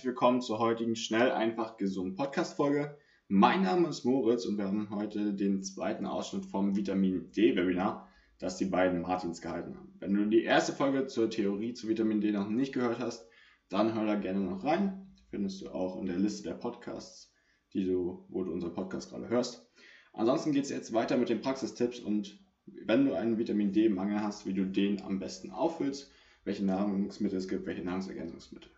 [0.00, 2.96] Herzlich willkommen zur heutigen Schnell, einfach, gesund Podcast-Folge.
[3.28, 8.56] Mein Name ist Moritz und wir haben heute den zweiten Ausschnitt vom Vitamin D-Webinar, das
[8.56, 9.92] die beiden Martins gehalten haben.
[9.98, 13.28] Wenn du die erste Folge zur Theorie zu Vitamin D noch nicht gehört hast,
[13.68, 15.14] dann hör da gerne noch rein.
[15.28, 17.34] Findest du auch in der Liste der Podcasts,
[17.74, 19.70] die du, wo du unseren Podcast gerade hörst.
[20.14, 22.42] Ansonsten geht es jetzt weiter mit den Praxistipps und
[22.86, 26.10] wenn du einen Vitamin D-Mangel hast, wie du den am besten auffüllst,
[26.44, 28.70] welche Nahrungsmittel es gibt, welche Nahrungsergänzungsmittel.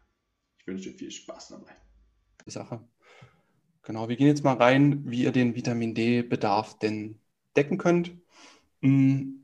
[0.62, 1.72] Ich wünsche dir viel Spaß dabei.
[2.46, 2.80] Sache.
[3.82, 7.18] Genau, wir gehen jetzt mal rein, wie ihr den Vitamin D-Bedarf denn
[7.56, 8.12] decken könnt.
[8.80, 9.42] Hm,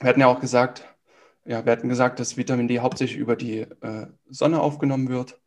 [0.00, 0.84] wir hatten ja auch gesagt,
[1.44, 5.38] ja, wir hatten gesagt, dass Vitamin D hauptsächlich über die äh, Sonne aufgenommen wird.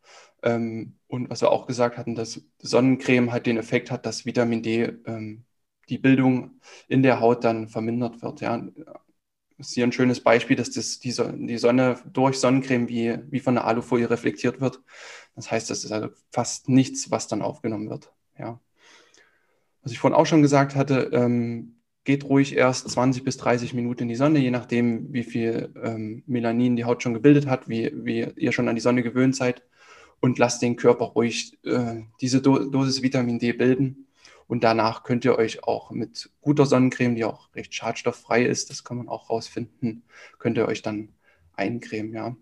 [0.44, 4.62] Ähm, und was wir auch gesagt hatten, dass Sonnencreme halt den Effekt hat, dass Vitamin
[4.62, 5.44] D ähm,
[5.88, 8.40] die Bildung in der Haut dann vermindert wird.
[8.40, 8.64] Ja.
[9.58, 13.54] Ist hier ein schönes Beispiel, dass das, die, die Sonne durch Sonnencreme wie, wie von
[13.54, 14.80] der Alufolie reflektiert wird.
[15.34, 18.12] Das heißt, das ist also fast nichts, was dann aufgenommen wird.
[18.38, 18.60] Ja.
[19.82, 24.04] Was ich vorhin auch schon gesagt hatte, ähm, geht ruhig erst 20 bis 30 Minuten
[24.04, 27.92] in die Sonne, je nachdem, wie viel ähm, Melanin die Haut schon gebildet hat, wie,
[27.94, 29.62] wie ihr schon an die Sonne gewöhnt seid.
[30.20, 34.07] Und lasst den Körper ruhig äh, diese Do Dosis Vitamin D bilden.
[34.48, 38.82] Und danach könnt ihr euch auch mit guter Sonnencreme, die auch recht schadstofffrei ist, das
[38.82, 40.02] kann man auch rausfinden,
[40.38, 41.10] könnt ihr euch dann
[41.54, 42.36] eincremen, ja.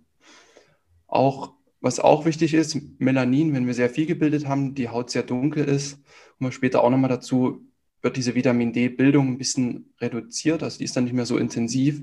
[1.08, 5.24] Auch, was auch wichtig ist, Melanin, wenn wir sehr viel gebildet haben, die Haut sehr
[5.24, 5.94] dunkel ist,
[6.38, 7.60] kommen wir später auch nochmal dazu,
[8.02, 12.02] wird diese Vitamin D-Bildung ein bisschen reduziert, also die ist dann nicht mehr so intensiv,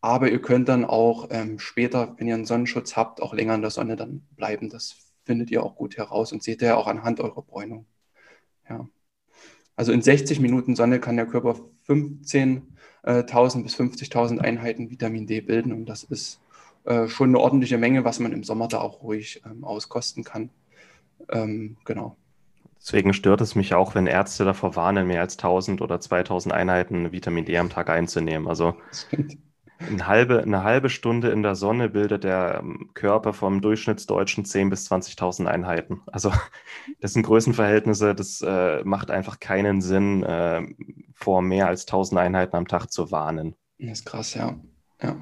[0.00, 3.62] aber ihr könnt dann auch ähm, später, wenn ihr einen Sonnenschutz habt, auch länger in
[3.62, 4.68] der Sonne dann bleiben.
[4.68, 7.86] Das findet ihr auch gut heraus und seht ihr ja auch anhand eurer Bräunung.
[8.68, 8.86] Ja.
[9.78, 11.54] Also in 60 Minuten Sonne kann der Körper
[11.86, 12.62] 15.000
[13.04, 16.40] äh, bis 50.000 Einheiten Vitamin D bilden und das ist
[16.84, 20.50] äh, schon eine ordentliche Menge, was man im Sommer da auch ruhig ähm, auskosten kann.
[21.30, 22.16] Ähm, genau.
[22.80, 27.12] Deswegen stört es mich auch, wenn Ärzte davor warnen, mehr als 1000 oder 2000 Einheiten
[27.12, 28.48] Vitamin D am Tag einzunehmen.
[28.48, 28.74] Also
[29.78, 34.70] eine halbe, eine halbe Stunde in der Sonne bildet der ähm, Körper vom Durchschnittsdeutschen 10.000
[34.70, 36.02] bis 20.000 Einheiten.
[36.06, 36.32] Also
[37.00, 40.62] das sind Größenverhältnisse, das äh, macht einfach keinen Sinn, äh,
[41.14, 43.54] vor mehr als 1.000 Einheiten am Tag zu warnen.
[43.78, 44.58] Das ist krass, ja.
[45.02, 45.16] ja.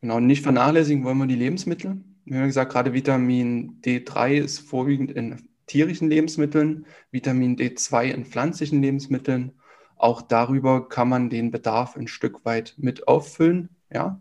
[0.00, 2.02] Genau, nicht vernachlässigen wollen wir die Lebensmittel.
[2.24, 8.82] Wir haben gesagt, gerade Vitamin D3 ist vorwiegend in tierischen Lebensmitteln, Vitamin D2 in pflanzlichen
[8.82, 9.52] Lebensmitteln
[9.96, 13.70] auch darüber kann man den Bedarf ein Stück weit mit auffüllen.
[13.92, 14.20] Ja?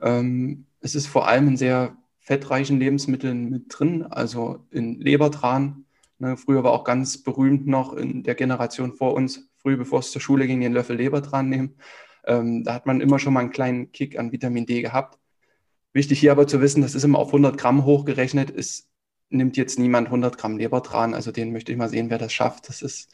[0.00, 5.84] Ähm, es ist vor allem in sehr fettreichen Lebensmitteln mit drin, also in Lebertran.
[6.18, 10.12] Ne, früher war auch ganz berühmt noch in der Generation vor uns, früh bevor es
[10.12, 11.74] zur Schule ging, den Löffel Lebertran nehmen.
[12.24, 15.18] Ähm, da hat man immer schon mal einen kleinen Kick an Vitamin D gehabt.
[15.92, 18.50] Wichtig hier aber zu wissen, das ist immer auf 100 Gramm hochgerechnet.
[18.56, 18.88] Es
[19.30, 21.14] nimmt jetzt niemand 100 Gramm Lebertran.
[21.14, 22.68] Also den möchte ich mal sehen, wer das schafft.
[22.68, 23.12] Das ist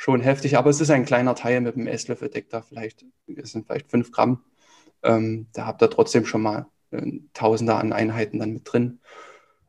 [0.00, 3.04] schon heftig, aber es ist ein kleiner Teil mit dem Esslöffel, deckt da vielleicht,
[3.36, 4.42] es sind vielleicht fünf Gramm.
[5.02, 9.00] Ähm, da habt ihr trotzdem schon mal äh, Tausender an Einheiten dann mit drin.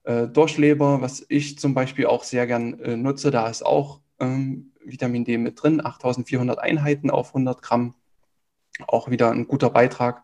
[0.06, 4.72] Äh, Durchleber, was ich zum Beispiel auch sehr gern äh, nutze, da ist auch ähm,
[4.86, 7.94] Vitamin D mit drin, 8400 Einheiten auf 100 Gramm.
[8.88, 10.24] Auch wieder ein guter Beitrag.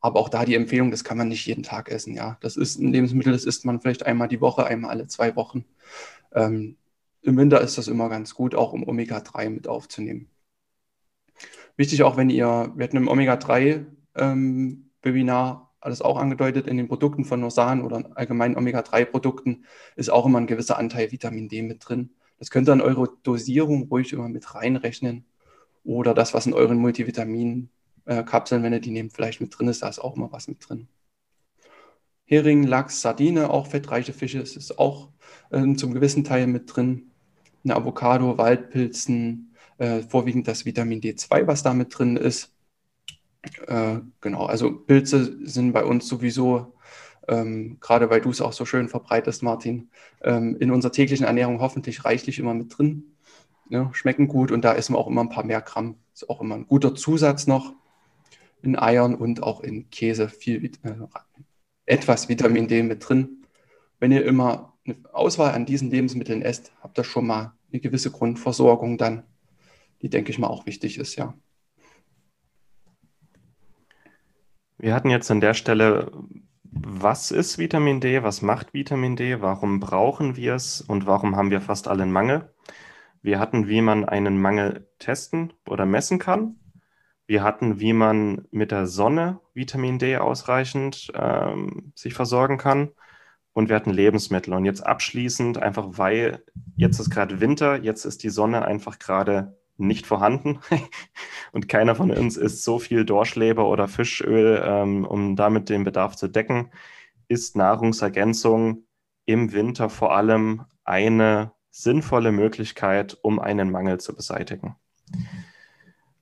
[0.00, 2.14] Aber auch da die Empfehlung, das kann man nicht jeden Tag essen.
[2.14, 5.34] Ja, das ist ein Lebensmittel, das isst man vielleicht einmal die Woche, einmal alle zwei
[5.34, 5.64] Wochen.
[6.32, 6.76] Ähm,
[7.22, 10.28] im Winter ist das immer ganz gut, auch um Omega-3 mit aufzunehmen.
[11.76, 17.24] Wichtig auch, wenn ihr, wir hatten im Omega-3-Webinar ähm, alles auch angedeutet, in den Produkten
[17.24, 19.64] von Nosan oder allgemeinen Omega-3-Produkten
[19.96, 22.10] ist auch immer ein gewisser Anteil Vitamin D mit drin.
[22.38, 25.24] Das könnt ihr in eure Dosierung ruhig immer mit reinrechnen.
[25.84, 29.88] Oder das, was in euren Multivitamin-Kapseln, wenn ihr die nehmt, vielleicht mit drin ist, da
[29.88, 30.88] ist auch immer was mit drin.
[32.24, 35.08] Hering, Lachs, Sardine, auch fettreiche Fische, ist auch
[35.50, 37.11] äh, zum gewissen Teil mit drin
[37.64, 42.54] eine Avocado, Waldpilzen, äh, vorwiegend das Vitamin D2, was da mit drin ist.
[43.66, 46.74] Äh, genau, also Pilze sind bei uns sowieso,
[47.28, 49.90] ähm, gerade weil du es auch so schön verbreitest, Martin,
[50.22, 53.16] ähm, in unserer täglichen Ernährung hoffentlich reichlich immer mit drin.
[53.70, 55.96] Ja, schmecken gut und da essen wir auch immer ein paar mehr Gramm.
[56.14, 57.72] Ist auch immer ein guter Zusatz noch
[58.62, 60.94] in Eiern und auch in Käse viel äh,
[61.86, 63.44] etwas Vitamin D mit drin.
[63.98, 68.10] wenn ihr immer eine Auswahl an diesen Lebensmitteln esst, habt ihr schon mal eine gewisse
[68.10, 69.24] Grundversorgung dann,
[70.02, 71.34] die, denke ich mal, auch wichtig ist, ja.
[74.78, 76.10] Wir hatten jetzt an der Stelle,
[76.64, 81.50] was ist Vitamin D, was macht Vitamin D, warum brauchen wir es und warum haben
[81.50, 82.52] wir fast alle einen Mangel?
[83.22, 86.56] Wir hatten, wie man einen Mangel testen oder messen kann.
[87.26, 92.90] Wir hatten, wie man mit der Sonne Vitamin D ausreichend ähm, sich versorgen kann.
[93.52, 94.54] Und wir hatten Lebensmittel.
[94.54, 96.42] Und jetzt abschließend, einfach weil
[96.76, 100.60] jetzt ist gerade Winter, jetzt ist die Sonne einfach gerade nicht vorhanden.
[101.52, 106.16] und keiner von uns isst so viel Dorschleber oder Fischöl, ähm, um damit den Bedarf
[106.16, 106.70] zu decken,
[107.28, 108.84] ist Nahrungsergänzung
[109.26, 114.76] im Winter vor allem eine sinnvolle Möglichkeit, um einen Mangel zu beseitigen.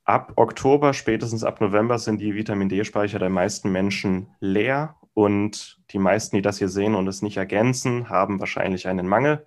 [0.05, 5.99] Ab Oktober, spätestens ab November sind die Vitamin D-Speicher der meisten Menschen leer und die
[5.99, 9.47] meisten, die das hier sehen und es nicht ergänzen, haben wahrscheinlich einen Mangel.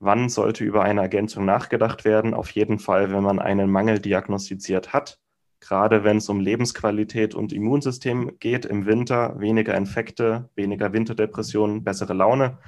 [0.00, 2.34] Wann sollte über eine Ergänzung nachgedacht werden?
[2.34, 5.18] Auf jeden Fall, wenn man einen Mangel diagnostiziert hat.
[5.60, 12.12] Gerade wenn es um Lebensqualität und Immunsystem geht im Winter, weniger Infekte, weniger Winterdepressionen, bessere
[12.12, 12.58] Laune,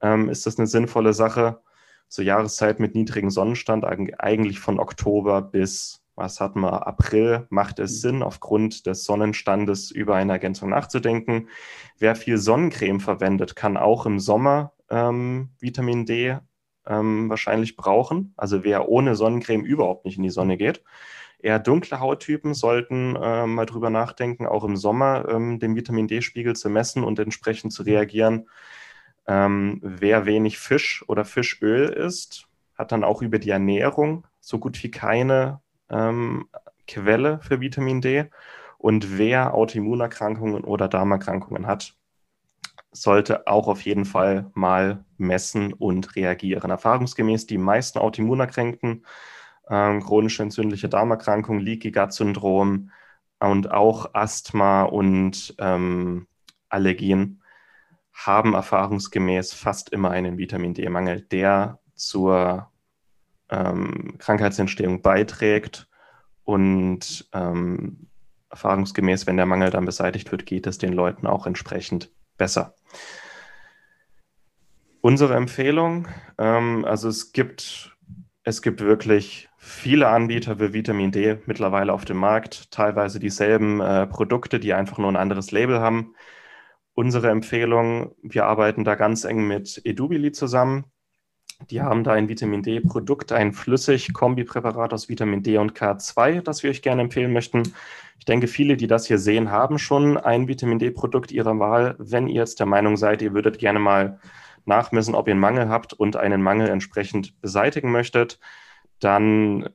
[0.00, 1.60] ähm, ist das eine sinnvolle Sache.
[2.08, 7.92] Zur Jahreszeit mit niedrigem Sonnenstand, eigentlich von Oktober bis, was hatten wir, April, macht es
[7.92, 7.96] mhm.
[7.96, 11.48] Sinn, aufgrund des Sonnenstandes über eine Ergänzung nachzudenken.
[11.98, 16.36] Wer viel Sonnencreme verwendet, kann auch im Sommer ähm, Vitamin D
[16.86, 18.34] ähm, wahrscheinlich brauchen.
[18.36, 20.82] Also wer ohne Sonnencreme überhaupt nicht in die Sonne geht.
[21.38, 26.54] Eher dunkle Hauttypen sollten äh, mal drüber nachdenken, auch im Sommer ähm, den Vitamin D-Spiegel
[26.54, 28.48] zu messen und entsprechend zu reagieren.
[29.26, 34.82] Ähm, wer wenig Fisch oder Fischöl isst, hat dann auch über die Ernährung so gut
[34.82, 35.61] wie keine
[35.92, 36.48] ähm,
[36.86, 38.26] Quelle für Vitamin D.
[38.78, 41.94] Und wer Autoimmunerkrankungen oder Darmerkrankungen hat,
[42.90, 46.70] sollte auch auf jeden Fall mal messen und reagieren.
[46.70, 49.06] Erfahrungsgemäß die meisten Autoimmunerkrankten,
[49.70, 52.90] ähm, chronische entzündliche Darmerkrankungen, Leaky Gut Syndrom
[53.38, 56.26] und auch Asthma und ähm,
[56.68, 57.42] Allergien
[58.12, 62.71] haben erfahrungsgemäß fast immer einen Vitamin D-Mangel, der zur
[63.52, 65.88] ähm, Krankheitsentstehung beiträgt
[66.44, 68.08] und ähm,
[68.50, 72.74] erfahrungsgemäß, wenn der Mangel dann beseitigt wird, geht es den Leuten auch entsprechend besser.
[75.00, 76.08] Unsere Empfehlung,
[76.38, 77.96] ähm, also es gibt,
[78.44, 84.06] es gibt wirklich viele Anbieter für Vitamin D mittlerweile auf dem Markt, teilweise dieselben äh,
[84.06, 86.14] Produkte, die einfach nur ein anderes Label haben.
[86.94, 90.91] Unsere Empfehlung, wir arbeiten da ganz eng mit Edubili zusammen.
[91.70, 96.62] Die haben da ein Vitamin D-Produkt, ein flüssig Kombipräparat aus Vitamin D und K2, das
[96.62, 97.74] wir euch gerne empfehlen möchten.
[98.18, 101.94] Ich denke, viele, die das hier sehen, haben schon ein Vitamin D-Produkt ihrer Wahl.
[101.98, 104.18] Wenn ihr jetzt der Meinung seid, ihr würdet gerne mal
[104.64, 108.38] nachmessen, ob ihr einen Mangel habt und einen Mangel entsprechend beseitigen möchtet,
[109.00, 109.68] dann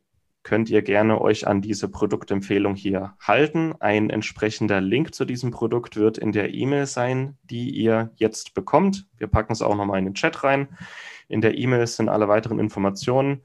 [0.47, 3.73] könnt ihr gerne euch an diese Produktempfehlung hier halten.
[3.81, 9.07] Ein entsprechender Link zu diesem Produkt wird in der E-Mail sein, die ihr jetzt bekommt.
[9.17, 10.69] Wir packen es auch nochmal in den Chat rein.
[11.27, 13.41] In der E-Mail sind alle weiteren Informationen.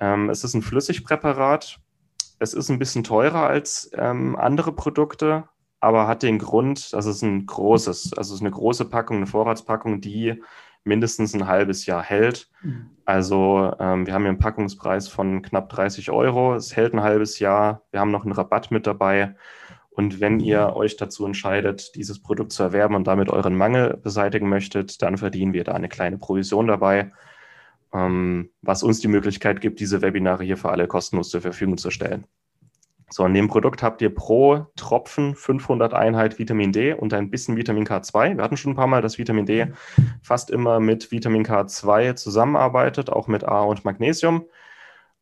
[0.00, 1.78] Ähm, es ist ein Flüssigpräparat.
[2.40, 5.44] Es ist ein bisschen teurer als ähm, andere Produkte,
[5.78, 9.28] aber hat den Grund, dass es ein großes, also es ist eine große Packung, eine
[9.28, 10.42] Vorratspackung, die
[10.84, 12.48] mindestens ein halbes Jahr hält.
[12.62, 12.90] Mhm.
[13.04, 16.54] Also ähm, wir haben hier einen Packungspreis von knapp 30 Euro.
[16.54, 17.82] Es hält ein halbes Jahr.
[17.90, 19.34] Wir haben noch einen Rabatt mit dabei.
[19.90, 24.48] Und wenn ihr euch dazu entscheidet, dieses Produkt zu erwerben und damit euren Mangel beseitigen
[24.48, 27.12] möchtet, dann verdienen wir da eine kleine Provision dabei,
[27.92, 31.90] ähm, was uns die Möglichkeit gibt, diese Webinare hier für alle kostenlos zur Verfügung zu
[31.90, 32.26] stellen.
[33.14, 37.56] So, in dem Produkt habt ihr pro Tropfen 500 Einheit Vitamin D und ein bisschen
[37.56, 38.36] Vitamin K2.
[38.36, 39.68] Wir hatten schon ein paar Mal, dass Vitamin D
[40.20, 44.46] fast immer mit Vitamin K2 zusammenarbeitet, auch mit A und Magnesium.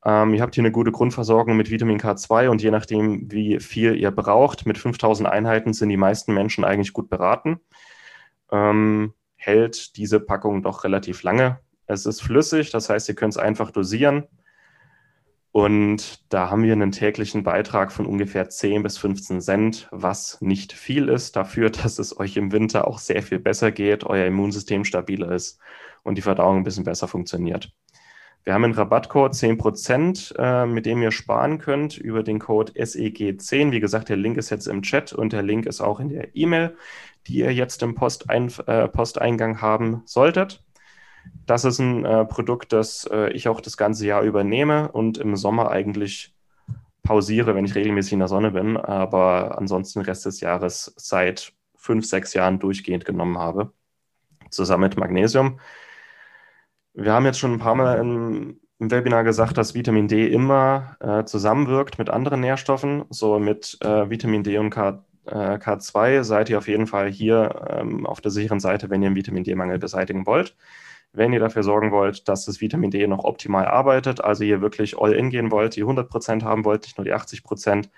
[0.06, 3.94] Ähm, ihr habt hier eine gute Grundversorgung mit Vitamin K2 und je nachdem, wie viel
[3.94, 7.60] ihr braucht, mit 5000 Einheiten sind die meisten Menschen eigentlich gut beraten.
[8.50, 11.58] Ähm, hält diese Packung doch relativ lange.
[11.84, 14.28] Es ist flüssig, das heißt, ihr könnt es einfach dosieren.
[15.52, 20.72] Und da haben wir einen täglichen Beitrag von ungefähr 10 bis 15 Cent, was nicht
[20.72, 24.84] viel ist dafür, dass es euch im Winter auch sehr viel besser geht, euer Immunsystem
[24.84, 25.60] stabiler ist
[26.02, 27.70] und die Verdauung ein bisschen besser funktioniert.
[28.44, 33.70] Wir haben einen Rabattcode 10%, äh, mit dem ihr sparen könnt über den Code SEG10.
[33.70, 36.34] Wie gesagt, der Link ist jetzt im Chat und der Link ist auch in der
[36.34, 36.76] E-Mail,
[37.28, 40.61] die ihr jetzt im Postein äh, Posteingang haben solltet.
[41.52, 45.36] Das ist ein äh, Produkt, das äh, ich auch das ganze Jahr übernehme und im
[45.36, 46.34] Sommer eigentlich
[47.02, 51.52] pausiere, wenn ich regelmäßig in der Sonne bin, aber ansonsten den Rest des Jahres seit
[51.76, 53.70] fünf, sechs Jahren durchgehend genommen habe.
[54.48, 55.60] zusammen mit Magnesium.
[56.94, 60.96] Wir haben jetzt schon ein paar Mal im, im Webinar gesagt, dass Vitamin D immer
[61.00, 63.04] äh, zusammenwirkt mit anderen Nährstoffen.
[63.10, 67.66] So mit äh, Vitamin D und K, äh, K2 seid ihr auf jeden Fall hier
[67.68, 70.56] ähm, auf der sicheren Seite, wenn ihr einen Vitamin D-Mangel beseitigen wollt.
[71.12, 74.98] Wenn ihr dafür sorgen wollt, dass das Vitamin D noch optimal arbeitet, also ihr wirklich
[74.98, 77.88] all-in gehen wollt, die 100% haben wollt, nicht nur die 80%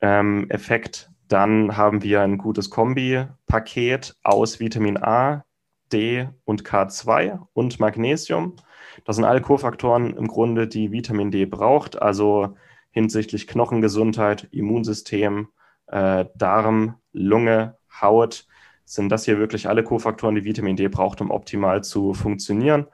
[0.00, 5.44] ähm, Effekt, dann haben wir ein gutes Kombi-Paket aus Vitamin A,
[5.92, 8.56] D und K2 und Magnesium.
[9.04, 12.56] Das sind alle Kofaktoren im Grunde, die Vitamin D braucht, also
[12.90, 15.48] hinsichtlich Knochengesundheit, Immunsystem,
[15.86, 18.46] äh, Darm, Lunge, Haut
[18.88, 22.86] sind das hier wirklich alle Kofaktoren, die Vitamin D braucht, um optimal zu funktionieren.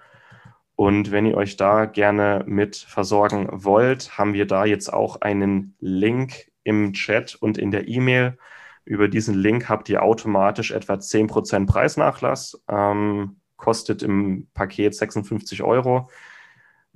[0.76, 5.76] Und wenn ihr euch da gerne mit versorgen wollt, haben wir da jetzt auch einen
[5.78, 8.36] Link im Chat und in der E-Mail.
[8.84, 12.60] Über diesen Link habt ihr automatisch etwa 10% Preisnachlass.
[12.68, 16.10] Ähm, kostet im Paket 56 Euro.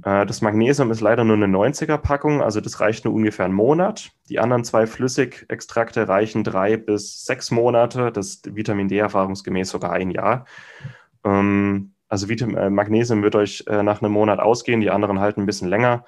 [0.04, 4.10] Äh, das Magnesium ist leider nur eine 90er-Packung, also das reicht nur ungefähr einen Monat.
[4.28, 10.10] Die anderen zwei Flüssigextrakte reichen drei bis sechs Monate, das Vitamin D erfahrungsgemäß sogar ein
[10.10, 10.46] Jahr.
[11.24, 15.46] Ähm, also äh, Magnesium wird euch äh, nach einem Monat ausgehen, die anderen halten ein
[15.46, 16.04] bisschen länger.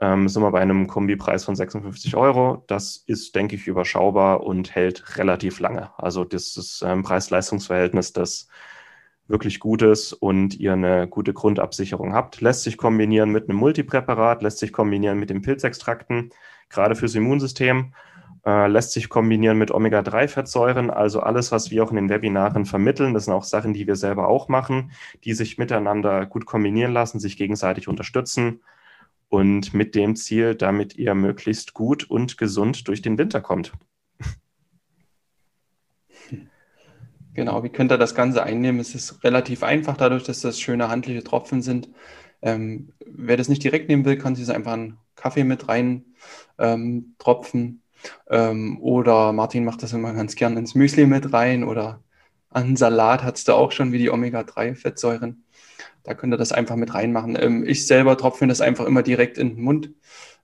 [0.00, 2.64] Ähm, sind wir bei einem Kombipreis von 56 Euro.
[2.66, 5.90] Das ist, denke ich, überschaubar und hält relativ lange.
[5.98, 8.48] Also das ist ein Preis-Leistungs-Verhältnis, das
[9.32, 12.40] wirklich gut ist und ihr eine gute Grundabsicherung habt.
[12.40, 16.30] Lässt sich kombinieren mit einem Multipräparat, lässt sich kombinieren mit den Pilzextrakten,
[16.68, 17.94] gerade fürs Immunsystem.
[18.44, 23.14] Äh, lässt sich kombinieren mit Omega-3-Fettsäuren, also alles, was wir auch in den Webinaren vermitteln.
[23.14, 24.90] Das sind auch Sachen, die wir selber auch machen,
[25.24, 28.60] die sich miteinander gut kombinieren lassen, sich gegenseitig unterstützen
[29.28, 33.72] und mit dem Ziel, damit ihr möglichst gut und gesund durch den Winter kommt.
[37.34, 38.80] Genau, wie könnt ihr das Ganze einnehmen?
[38.80, 41.88] Es ist relativ einfach, dadurch, dass das schöne handliche Tropfen sind.
[42.42, 46.04] Ähm, wer das nicht direkt nehmen will, kann sich einfach einen Kaffee mit rein
[46.58, 47.82] ähm, tropfen.
[48.28, 52.02] Ähm, oder Martin macht das immer ganz gern ins Müsli mit rein oder
[52.50, 55.44] an Salat hat es da auch schon wie die Omega-3-Fettsäuren.
[56.02, 57.38] Da könnt ihr das einfach mit reinmachen.
[57.40, 59.90] Ähm, ich selber tropfe das einfach immer direkt in den Mund.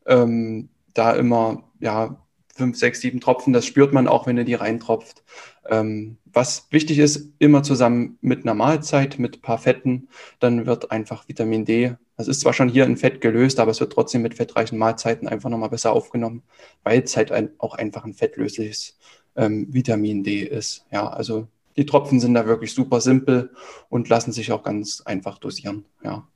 [0.07, 2.17] Ähm, da immer, ja,
[2.59, 5.23] fünf, sechs, sieben Tropfen, das spürt man auch, wenn ihr die reintropft.
[5.69, 10.09] Ähm, was wichtig ist, immer zusammen mit einer Mahlzeit, mit ein paar Fetten,
[10.41, 13.81] dann wird einfach Vitamin D, das ist zwar schon hier in Fett gelöst, aber es
[13.81, 16.43] wird trotzdem mit fettreichen Mahlzeiten einfach nochmal besser aufgenommen,
[16.83, 18.99] weil es halt ein, auch einfach ein fettlösliches
[19.37, 20.85] ähm, Vitamin D ist.
[20.91, 21.47] Ja, also
[21.77, 23.51] die Tropfen sind da wirklich super simpel
[23.89, 25.85] und lassen sich auch ganz einfach dosieren.
[26.03, 26.27] Ja.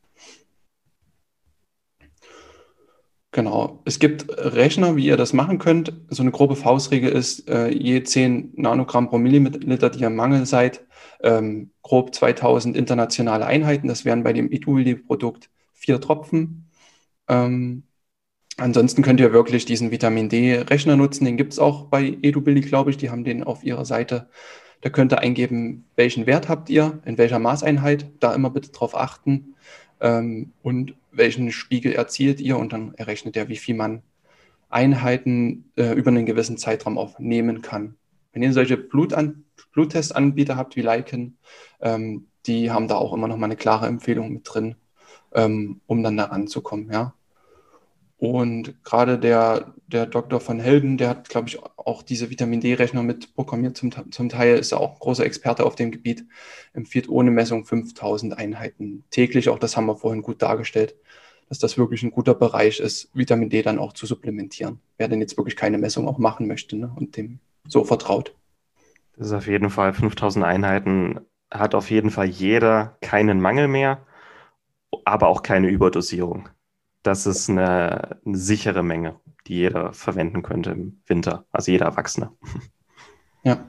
[3.35, 3.81] Genau.
[3.87, 5.95] Es gibt Rechner, wie ihr das machen könnt.
[6.11, 10.45] So eine grobe Faustregel ist, äh, je 10 Nanogramm pro Milliliter, die ihr im Mangel
[10.45, 10.85] seid,
[11.23, 13.89] ähm, grob 2000 internationale Einheiten.
[13.89, 16.69] Das wären bei dem Iduli-Produkt vier Tropfen.
[17.27, 17.85] Ähm,
[18.59, 21.25] ansonsten könnt ihr wirklich diesen Vitamin D-Rechner nutzen.
[21.25, 22.99] Den gibt es auch bei EduBilly, glaube ich.
[22.99, 24.29] Die haben den auf ihrer Seite.
[24.83, 28.11] Da könnt ihr eingeben, welchen Wert habt ihr, in welcher Maßeinheit.
[28.21, 29.52] Da immer bitte drauf achten.
[30.03, 34.03] Ähm, und welchen Spiegel erzielt ihr und dann errechnet er, wie viel man
[34.69, 37.97] Einheiten äh, über einen gewissen Zeitraum aufnehmen kann.
[38.33, 41.37] Wenn ihr solche Blutan Bluttest-Anbieter habt wie Lycan,
[41.81, 44.75] ähm, die haben da auch immer noch mal eine klare Empfehlung mit drin,
[45.33, 46.91] ähm, um dann da ranzukommen.
[46.91, 47.15] Ja?
[48.23, 53.03] Und gerade der, der Doktor von Helden, der hat, glaube ich, auch diese Vitamin D-Rechner
[53.03, 53.77] mit programmiert.
[53.77, 56.25] Zum, zum Teil ist er auch ein großer Experte auf dem Gebiet,
[56.73, 59.49] empfiehlt ohne Messung 5000 Einheiten täglich.
[59.49, 60.95] Auch das haben wir vorhin gut dargestellt,
[61.49, 64.79] dass das wirklich ein guter Bereich ist, Vitamin D dann auch zu supplementieren.
[64.99, 68.37] Wer denn jetzt wirklich keine Messung auch machen möchte ne, und dem so vertraut.
[69.17, 74.07] Das ist auf jeden Fall 5000 Einheiten, hat auf jeden Fall jeder keinen Mangel mehr,
[75.05, 76.49] aber auch keine Überdosierung
[77.03, 79.17] das ist eine, eine, sichere Menge,
[79.47, 82.31] die jeder verwenden könnte im Winter, also jeder Erwachsene.
[83.45, 83.69] Ja.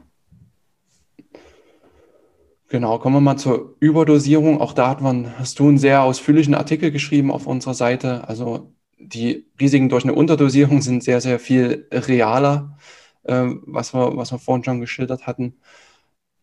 [2.70, 4.62] Genau, kommen wir mal zur Überdosierung.
[4.62, 8.28] Auch da hat man, hast du einen sehr ausführlichen Artikel geschrieben auf unserer Seite.
[8.28, 12.78] Also die Risiken durch eine Unterdosierung sind sehr, sehr viel realer,
[13.24, 15.58] äh, was, wir, was wir vorhin schon geschildert hatten.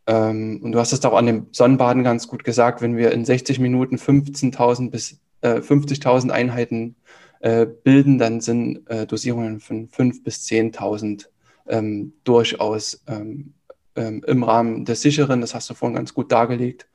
[0.06, 3.24] Ähm, und du hast es auch an dem Sonnenbaden ganz gut gesagt, wenn wir in
[3.24, 6.96] 60 Minuten 15.000 bis äh, 50.000 Einheiten
[7.40, 11.26] äh, bilden, dann sind äh, Dosierungen von 5.000 bis 10.000
[11.68, 13.54] ähm, durchaus ähm,
[13.96, 15.40] ähm, im Rahmen des Sicheren.
[15.40, 16.86] Das hast du vorhin ganz gut dargelegt.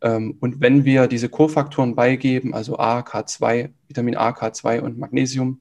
[0.00, 5.60] Ähm, und wenn wir diese Kofaktoren beigeben, also A, K2, Vitamin A, K2 und Magnesium,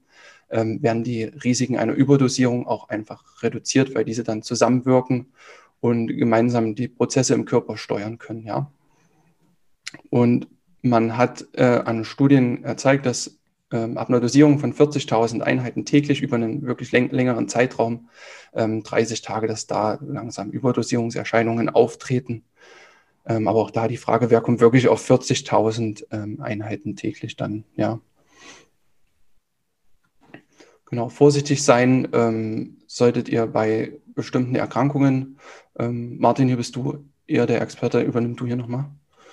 [0.49, 5.27] ähm, werden die Risiken einer Überdosierung auch einfach reduziert, weil diese dann zusammenwirken
[5.79, 8.45] und gemeinsam die Prozesse im Körper steuern können.
[8.45, 8.71] Ja.
[10.09, 10.47] Und
[10.81, 13.37] man hat äh, an Studien gezeigt, dass
[13.71, 18.09] ähm, ab einer Dosierung von 40.000 Einheiten täglich über einen wirklich läng längeren Zeitraum,
[18.53, 22.43] ähm, 30 Tage, dass da langsam Überdosierungserscheinungen auftreten.
[23.25, 27.65] Ähm, aber auch da die Frage, wer kommt wirklich auf 40.000 ähm, Einheiten täglich dann,
[27.75, 27.99] ja.
[30.89, 35.37] Genau, vorsichtig sein ähm, solltet ihr bei bestimmten Erkrankungen.
[35.77, 38.85] Ähm, Martin, hier bist du eher der Experte, übernimm du hier nochmal.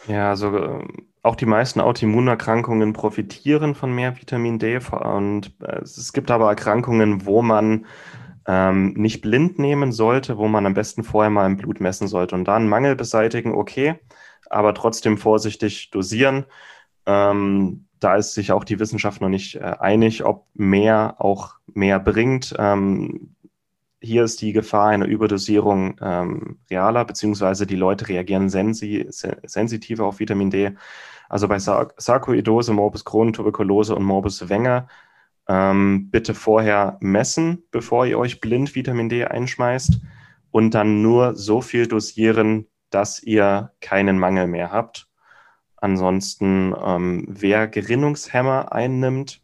[0.07, 0.87] Ja, also äh,
[1.23, 7.25] auch die meisten Autoimmunerkrankungen profitieren von mehr Vitamin D und äh, es gibt aber Erkrankungen,
[7.25, 7.87] wo man
[8.47, 12.35] ähm, nicht blind nehmen sollte, wo man am besten vorher mal im Blut messen sollte
[12.35, 13.99] und da einen Mangel beseitigen, okay,
[14.51, 16.45] aber trotzdem vorsichtig dosieren.
[17.07, 21.99] Ähm, da ist sich auch die Wissenschaft noch nicht äh, einig, ob mehr auch mehr
[21.99, 22.55] bringt.
[22.59, 23.34] Ähm,
[24.05, 30.21] hier ist die Gefahr einer Überdosierung ähm, realer, beziehungsweise die Leute reagieren sensi sensitiver auf
[30.21, 30.73] Vitamin D.
[31.29, 34.89] Also bei Sar Sarkoidose, Morbus Crohn, Tuberkulose und Morbus Wenger
[35.49, 40.01] ähm, bitte vorher messen, bevor ihr euch blind Vitamin D einschmeißt
[40.51, 45.09] und dann nur so viel dosieren, dass ihr keinen Mangel mehr habt.
[45.77, 49.43] Ansonsten, ähm, wer Gerinnungshemmer einnimmt,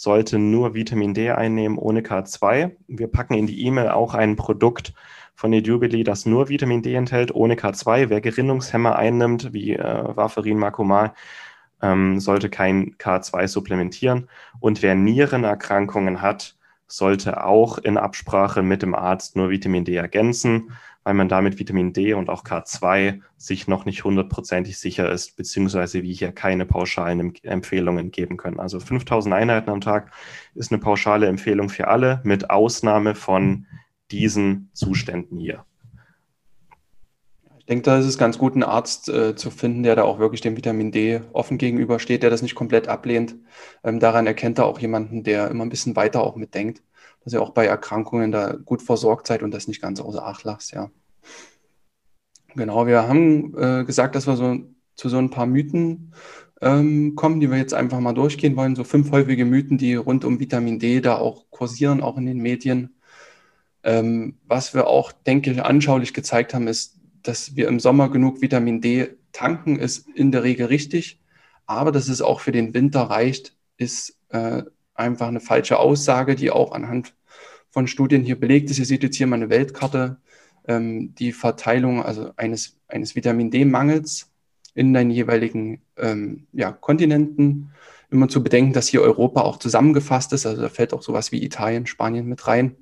[0.00, 2.74] sollte nur Vitamin D einnehmen ohne K2.
[2.88, 4.94] Wir packen in die E-Mail auch ein Produkt
[5.34, 8.08] von Edubili, das nur Vitamin D enthält, ohne K2.
[8.08, 11.12] Wer Gerinnungshemmer einnimmt, wie äh, Warfarin, Macomal,
[11.82, 14.30] ähm, sollte kein K2 supplementieren.
[14.58, 20.72] Und wer Nierenerkrankungen hat, sollte auch in Absprache mit dem Arzt nur Vitamin D ergänzen,
[21.04, 26.02] weil man damit Vitamin D und auch K2 sich noch nicht hundertprozentig sicher ist, beziehungsweise
[26.02, 28.60] wir hier keine pauschalen Empfehlungen geben können.
[28.60, 30.12] Also 5000 Einheiten am Tag
[30.54, 33.66] ist eine pauschale Empfehlung für alle, mit Ausnahme von
[34.10, 35.64] diesen Zuständen hier
[37.70, 40.40] denke, da ist es ganz gut, einen Arzt äh, zu finden, der da auch wirklich
[40.40, 43.36] dem Vitamin D offen gegenübersteht, der das nicht komplett ablehnt.
[43.84, 46.82] Ähm, daran erkennt er auch jemanden, der immer ein bisschen weiter auch mitdenkt,
[47.22, 50.44] dass ihr auch bei Erkrankungen da gut versorgt seid und das nicht ganz außer Acht
[50.44, 50.90] lasst, ja.
[52.54, 54.58] Genau, wir haben äh, gesagt, dass wir so
[54.96, 56.12] zu so ein paar Mythen
[56.60, 58.76] ähm, kommen, die wir jetzt einfach mal durchgehen wollen.
[58.76, 62.38] So fünf häufige Mythen, die rund um Vitamin D da auch kursieren, auch in den
[62.38, 62.96] Medien.
[63.82, 68.42] Ähm, was wir auch, denke ich, anschaulich gezeigt haben, ist, dass wir im Sommer genug
[68.42, 71.20] Vitamin D tanken, ist in der Regel richtig.
[71.66, 74.64] Aber dass es auch für den Winter reicht, ist äh,
[75.00, 77.14] einfach eine falsche Aussage, die auch anhand
[77.70, 78.78] von Studien hier belegt ist.
[78.78, 80.18] Ihr seht jetzt hier mal eine Weltkarte,
[80.66, 84.30] ähm, die Verteilung also eines, eines Vitamin D-Mangels
[84.74, 87.72] in den jeweiligen ähm, ja, Kontinenten.
[88.10, 90.44] Immer zu bedenken, dass hier Europa auch zusammengefasst ist.
[90.44, 92.76] Also da fällt auch sowas wie Italien, Spanien mit rein.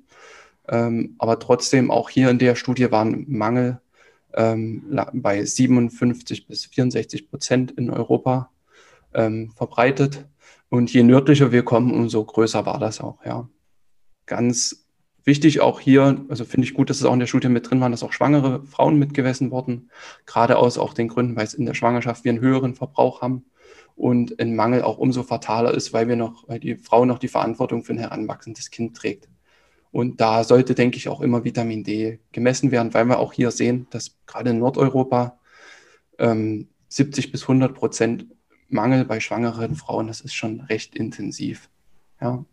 [0.67, 3.79] Ähm, aber trotzdem auch hier in der Studie waren Mangel
[4.33, 8.51] ähm, bei 57 bis 64 Prozent in Europa
[9.13, 10.25] ähm, verbreitet.
[10.69, 13.49] Und je nördlicher wir kommen, umso größer war das auch, ja.
[14.25, 14.85] Ganz
[15.23, 17.81] wichtig auch hier, also finde ich gut, dass es auch in der Studie mit drin
[17.81, 19.89] war, dass auch schwangere Frauen mitgemessen wurden,
[20.25, 23.45] gerade aus auch den Gründen, weil es in der Schwangerschaft wir einen höheren Verbrauch haben
[23.95, 27.27] und ein Mangel auch umso fataler ist, weil wir noch, weil die Frau noch die
[27.27, 29.27] Verantwortung für ein heranwachsendes Kind trägt.
[29.91, 33.51] Und da sollte, denke ich, auch immer Vitamin D gemessen werden, weil wir auch hier
[33.51, 35.39] sehen, dass gerade in Nordeuropa
[36.19, 38.25] ähm, 70 bis 100 Prozent
[38.69, 41.69] Mangel bei schwangeren Frauen, das ist schon recht intensiv.
[42.21, 42.45] Ja.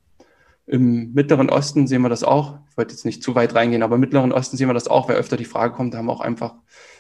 [0.67, 2.59] Im Mittleren Osten sehen wir das auch.
[2.71, 5.09] Ich wollte jetzt nicht zu weit reingehen, aber im Mittleren Osten sehen wir das auch,
[5.09, 6.57] weil öfter die Frage kommt, da haben wir auch einfach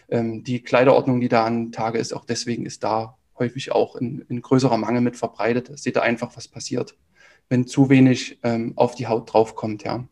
[0.08, 2.14] ähm, die Kleiderordnung, die da an Tage ist.
[2.14, 5.78] Auch deswegen ist da häufig auch ein, ein größerer Mangel mit verbreitet.
[5.78, 6.96] Seht ihr einfach, was passiert,
[7.48, 10.06] wenn zu wenig ähm, auf die Haut draufkommt, ja.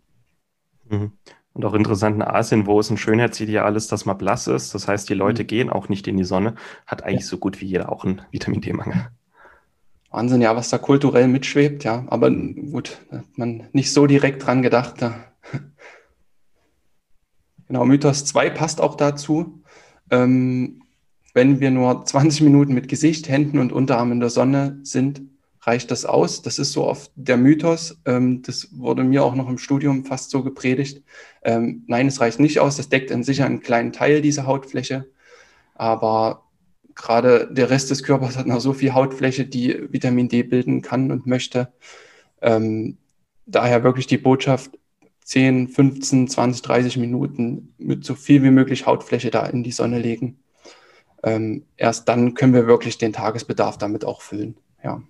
[0.89, 1.13] Mhm.
[1.55, 4.75] Und auch interessant in Asien, wo es ein Schönheitsideal ist, dass man blass ist.
[4.75, 5.47] Das heißt, die Leute mhm.
[5.47, 7.29] gehen auch nicht in die Sonne, hat eigentlich ja.
[7.29, 9.09] so gut wie jeder auch einen Vitamin D-Mangel.
[10.11, 12.05] Wahnsinn, ja, was da kulturell mitschwebt, ja.
[12.09, 15.01] Aber gut, da hat man nicht so direkt dran gedacht.
[15.01, 15.15] Da.
[17.67, 19.63] Genau, Mythos 2 passt auch dazu.
[20.11, 20.83] Ähm,
[21.33, 25.23] wenn wir nur 20 Minuten mit Gesicht, Händen und Unterarm in der Sonne sind,
[25.67, 26.43] reicht das aus?
[26.43, 28.01] Das ist so oft der Mythos.
[28.05, 31.03] Ähm, das wurde mir auch noch im Studium fast so gepredigt.
[31.43, 32.77] Ähm, nein, es reicht nicht aus.
[32.77, 35.07] Das deckt an sich einen kleinen Teil dieser Hautfläche.
[35.75, 36.45] Aber
[36.95, 41.11] gerade der Rest des Körpers hat noch so viel Hautfläche, die Vitamin D bilden kann
[41.11, 41.73] und möchte.
[42.43, 42.99] Ähm,
[43.47, 44.79] daher wirklich die Botschaft,
[45.25, 49.99] 10, 15, 20, 30 Minuten mit so viel wie möglich Hautfläche da in die Sonne
[49.99, 50.39] legen.
[51.23, 54.57] Ähm, erst dann können wir wirklich den Tagesbedarf damit auch füllen.
[54.83, 55.03] Ja.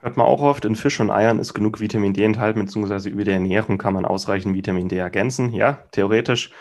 [0.00, 3.24] Hört man auch oft, in Fisch und Eiern ist genug Vitamin D enthalten, beziehungsweise über
[3.24, 5.52] die Ernährung kann man ausreichend Vitamin D ergänzen.
[5.52, 6.52] Ja, theoretisch.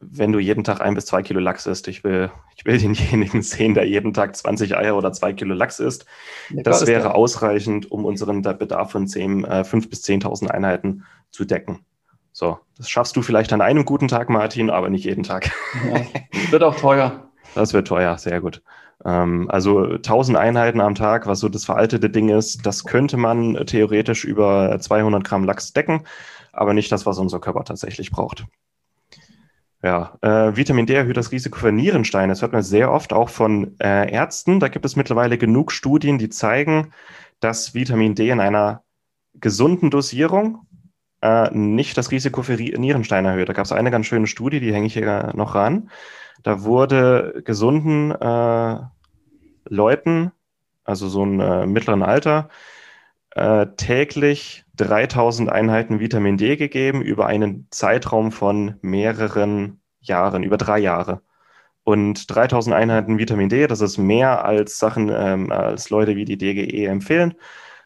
[0.00, 1.88] wenn du jeden Tag ein bis zwei Kilo Lachs isst.
[1.88, 5.78] Ich will, ich will denjenigen sehen, der jeden Tag 20 Eier oder zwei Kilo Lachs
[5.78, 6.04] isst.
[6.50, 7.14] Ja, das wäre das.
[7.14, 11.84] ausreichend, um unseren Bedarf von 10, äh, 5.000 bis 10.000 Einheiten zu decken.
[12.32, 15.50] So, das schaffst du vielleicht an einem guten Tag, Martin, aber nicht jeden Tag.
[15.92, 16.00] Ja,
[16.50, 17.28] wird auch teuer.
[17.54, 18.62] Das wird teuer, sehr gut.
[19.04, 23.66] Ähm, also 1000 Einheiten am Tag, was so das veraltete Ding ist, das könnte man
[23.66, 26.02] theoretisch über 200 Gramm Lachs decken,
[26.52, 28.44] aber nicht das, was unser Körper tatsächlich braucht.
[29.82, 32.32] Ja, äh, Vitamin D erhöht das Risiko für Nierensteine.
[32.32, 34.60] Das hört man sehr oft auch von äh, Ärzten.
[34.60, 36.92] Da gibt es mittlerweile genug Studien, die zeigen,
[37.40, 38.82] dass Vitamin D in einer
[39.34, 40.66] gesunden Dosierung
[41.22, 43.48] äh, nicht das Risiko für Nierensteine erhöht.
[43.48, 45.90] Da gab es eine ganz schöne Studie, die hänge ich hier noch ran.
[46.42, 48.78] Da wurde gesunden äh,
[49.68, 50.32] Leuten,
[50.84, 52.48] also so ein äh, mittleren Alter,
[53.32, 60.78] äh, täglich 3000 Einheiten Vitamin D gegeben über einen Zeitraum von mehreren Jahren, über drei
[60.78, 61.22] Jahre.
[61.84, 66.38] Und 3000 Einheiten Vitamin D, das ist mehr als Sachen, ähm, als Leute wie die
[66.38, 67.34] DGE empfehlen,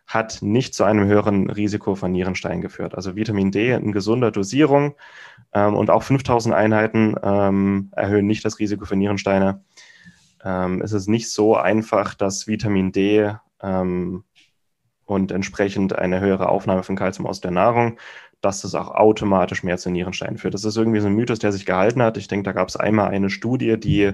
[0.06, 2.94] hat nicht zu einem höheren Risiko von Nierenstein geführt.
[2.94, 4.94] Also Vitamin D in gesunder Dosierung
[5.52, 9.64] ähm, und auch 5000 Einheiten ähm, erhöhen nicht das Risiko für Nierensteine.
[10.44, 14.24] Ähm, es ist nicht so einfach, dass Vitamin D ähm,
[15.06, 17.98] und entsprechend eine höhere Aufnahme von Kalzium aus der Nahrung,
[18.44, 20.54] dass das auch automatisch mehr zu Nierensteinen führt.
[20.54, 22.16] Das ist irgendwie so ein Mythos, der sich gehalten hat.
[22.16, 24.12] Ich denke, da gab es einmal eine Studie, die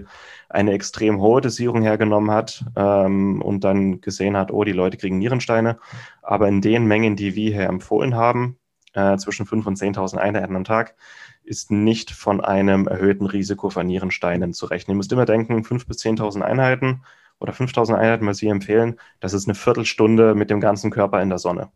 [0.49, 5.19] eine extrem hohe Dosierung hergenommen hat ähm, und dann gesehen hat, oh, die Leute kriegen
[5.19, 5.79] Nierensteine.
[6.23, 8.59] Aber in den Mengen, die wir hier empfohlen haben,
[8.95, 10.95] äh, zwischen 5.000 und 10.000 Einheiten am Tag,
[11.43, 14.95] ist nicht von einem erhöhten Risiko von Nierensteinen zu rechnen.
[14.95, 17.03] Ihr müsst immer denken, 5.000 bis 10.000 Einheiten
[17.41, 21.31] oder 5.000 Einheiten, was Sie empfehlen, das ist eine Viertelstunde mit dem ganzen Körper in
[21.31, 21.71] der Sonne.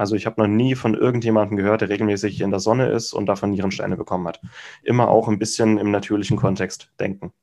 [0.00, 3.26] Also ich habe noch nie von irgendjemandem gehört, der regelmäßig in der Sonne ist und
[3.26, 4.40] davon Nierensteine bekommen hat.
[4.82, 7.34] Immer auch ein bisschen im natürlichen Kontext denken.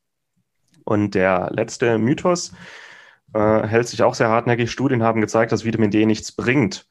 [0.83, 2.53] Und der letzte Mythos
[3.35, 4.71] äh, hält sich auch sehr hartnäckig.
[4.71, 6.87] Studien haben gezeigt, dass Vitamin D nichts bringt.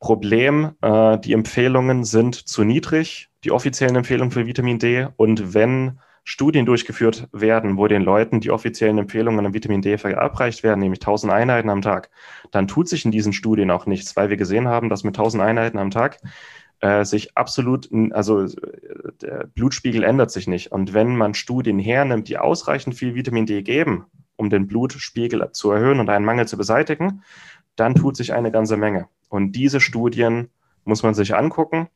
[0.00, 5.08] Problem, äh, die Empfehlungen sind zu niedrig, die offiziellen Empfehlungen für Vitamin D.
[5.16, 10.64] Und wenn Studien durchgeführt werden, wo den Leuten die offiziellen Empfehlungen an Vitamin D verabreicht
[10.64, 12.10] werden, nämlich 1000 Einheiten am Tag,
[12.50, 15.40] dann tut sich in diesen Studien auch nichts, weil wir gesehen haben, dass mit 1000
[15.40, 16.18] Einheiten am Tag
[16.80, 18.50] äh, sich absolut, also äh,
[19.22, 20.72] der Blutspiegel ändert sich nicht.
[20.72, 25.70] Und wenn man Studien hernimmt, die ausreichend viel Vitamin D geben, um den Blutspiegel zu
[25.70, 27.22] erhöhen und einen Mangel zu beseitigen,
[27.76, 29.06] dann tut sich eine ganze Menge.
[29.28, 30.48] Und diese Studien
[30.84, 31.86] muss man sich angucken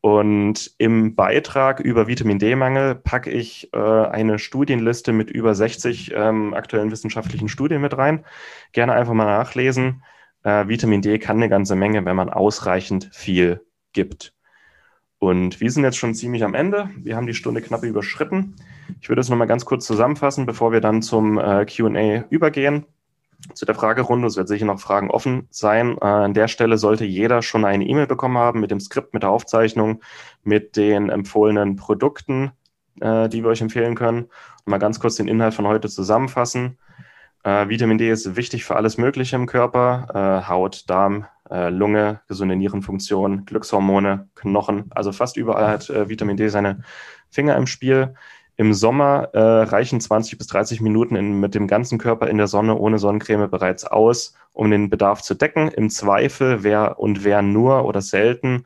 [0.00, 6.54] und im Beitrag über Vitamin D-Mangel packe ich äh, eine Studienliste mit über 60 ähm,
[6.54, 8.24] aktuellen wissenschaftlichen Studien mit rein.
[8.72, 10.04] Gerne einfach mal nachlesen.
[10.44, 13.60] Äh, Vitamin D kann eine ganze Menge, wenn man ausreichend viel
[13.92, 14.34] gibt.
[15.18, 16.90] Und wir sind jetzt schon ziemlich am Ende.
[16.96, 18.54] Wir haben die Stunde knapp überschritten.
[19.00, 22.86] Ich würde es nochmal ganz kurz zusammenfassen, bevor wir dann zum äh, QA übergehen
[23.54, 24.26] zu der Fragerunde.
[24.26, 25.96] Es wird sicher noch Fragen offen sein.
[26.00, 29.22] Äh, an der Stelle sollte jeder schon eine E-Mail bekommen haben mit dem Skript, mit
[29.22, 30.00] der Aufzeichnung,
[30.42, 32.52] mit den empfohlenen Produkten,
[33.00, 34.24] äh, die wir euch empfehlen können.
[34.64, 36.78] Und mal ganz kurz den Inhalt von heute zusammenfassen.
[37.44, 40.42] Äh, Vitamin D ist wichtig für alles Mögliche im Körper.
[40.44, 44.86] Äh, Haut, Darm, äh, Lunge, gesunde Nierenfunktion, Glückshormone, Knochen.
[44.90, 46.82] Also fast überall hat äh, Vitamin D seine
[47.30, 48.14] Finger im Spiel.
[48.60, 52.48] Im Sommer äh, reichen 20 bis 30 Minuten in, mit dem ganzen Körper in der
[52.48, 55.68] Sonne ohne Sonnencreme bereits aus, um den Bedarf zu decken.
[55.68, 58.64] Im Zweifel, wer und wer nur oder selten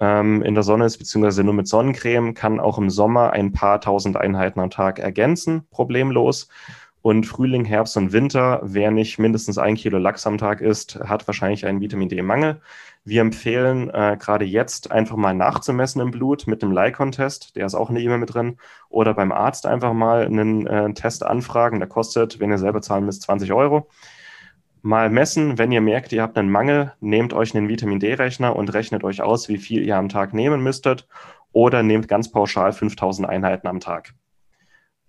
[0.00, 3.78] ähm, in der Sonne ist, beziehungsweise nur mit Sonnencreme, kann auch im Sommer ein paar
[3.82, 6.48] tausend Einheiten am Tag ergänzen, problemlos.
[7.02, 11.26] Und Frühling, Herbst und Winter, wer nicht mindestens ein Kilo Lachs am Tag isst, hat
[11.28, 12.62] wahrscheinlich einen Vitamin D-Mangel.
[13.06, 17.76] Wir empfehlen äh, gerade jetzt einfach mal nachzumessen im Blut mit dem Leikon-Test, der ist
[17.76, 21.78] auch in der E-Mail mit drin, oder beim Arzt einfach mal einen äh, Test anfragen,
[21.78, 23.88] der kostet, wenn ihr selber zahlen müsst, 20 Euro.
[24.82, 28.74] Mal messen, wenn ihr merkt, ihr habt einen Mangel, nehmt euch einen Vitamin D-Rechner und
[28.74, 31.06] rechnet euch aus, wie viel ihr am Tag nehmen müsstet,
[31.52, 34.14] oder nehmt ganz pauschal 5000 Einheiten am Tag.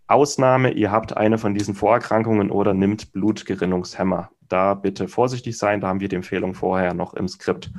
[0.08, 5.82] Ausnahme, ihr habt eine von diesen Vorerkrankungen oder nimmt Blutgerinnungshemmer da bitte vorsichtig sein.
[5.82, 7.72] Da haben wir die Empfehlung vorher noch im Skript.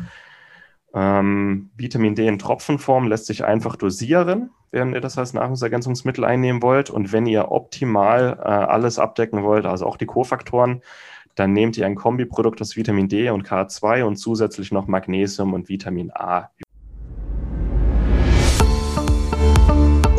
[0.94, 6.62] Ähm, Vitamin D in Tropfenform lässt sich einfach dosieren, wenn ihr das als Nahrungsergänzungsmittel einnehmen
[6.62, 6.90] wollt.
[6.90, 10.82] Und wenn ihr optimal äh, alles abdecken wollt, also auch die Kofaktoren,
[11.34, 15.68] dann nehmt ihr ein Kombiprodukt aus Vitamin D und K2 und zusätzlich noch Magnesium und
[15.68, 16.50] Vitamin A.